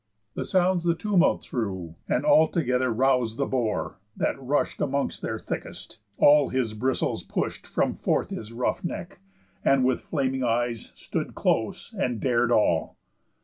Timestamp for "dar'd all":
12.19-12.97